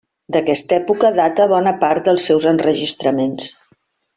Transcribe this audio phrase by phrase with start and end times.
[0.35, 3.53] D'aquesta època data bona part dels seus enregistraments.